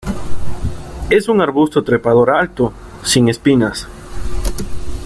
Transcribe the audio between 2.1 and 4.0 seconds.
alto, sin espinas.